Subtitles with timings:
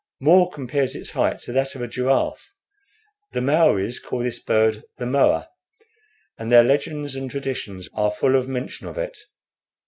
[0.19, 2.49] More compares its height to that of a giraffe.
[3.33, 5.47] The Maoris call this bird the Moa,
[6.39, 9.15] and their legends and traditions are full of mention of it.